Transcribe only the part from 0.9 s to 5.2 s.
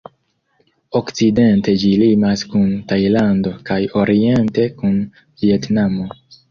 Okcidente ĝi limas kun Tajlando kaj oriente kun